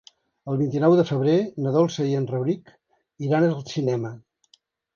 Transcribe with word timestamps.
El 0.53 0.55
vint-i-nou 0.61 0.95
de 0.99 1.03
febrer 1.09 1.35
na 1.67 1.75
Dolça 1.75 2.07
i 2.13 2.17
en 2.21 2.27
Rauric 2.33 2.73
iran 3.29 3.49
al 3.53 3.57
cinema. 3.77 4.15